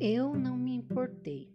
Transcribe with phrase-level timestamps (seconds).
[0.00, 1.52] Eu não me importei.